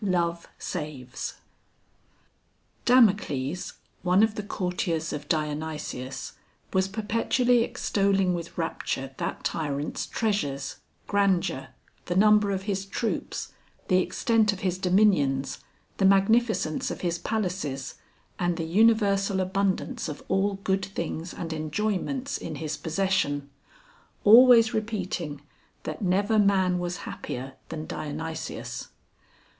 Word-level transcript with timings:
THE 0.03 0.09
MAN 0.13 0.35
CUMMINS 0.57 1.35
Damocles, 2.85 3.73
one 4.01 4.23
of 4.23 4.33
the 4.33 4.41
courtiers 4.41 5.13
of 5.13 5.29
Dionysius, 5.29 6.33
was 6.73 6.87
perpetually 6.87 7.61
extolling 7.63 8.33
with 8.33 8.57
rapture 8.57 9.11
that 9.17 9.43
tyrant's 9.43 10.07
treasures, 10.07 10.77
grandeur, 11.05 11.67
the 12.05 12.15
number 12.15 12.49
of 12.49 12.63
his 12.63 12.87
troops, 12.87 13.53
the 13.89 13.99
extent 13.99 14.51
of 14.51 14.61
his 14.61 14.79
dominions, 14.79 15.59
the 15.97 16.05
magnificence 16.05 16.89
of 16.89 17.01
his 17.01 17.19
palaces, 17.19 17.93
and 18.39 18.57
the 18.57 18.65
universal 18.65 19.39
abundance 19.39 20.09
of 20.09 20.23
all 20.27 20.55
good 20.63 20.83
things 20.85 21.31
and 21.31 21.53
enjoyments 21.53 22.39
in 22.39 22.55
his 22.55 22.75
possession; 22.75 23.51
always 24.23 24.73
repeating, 24.73 25.41
that 25.83 26.01
never 26.01 26.39
man 26.39 26.79
was 26.79 26.97
happier 27.05 27.53
than 27.69 27.85
Dionysius. 27.85 28.87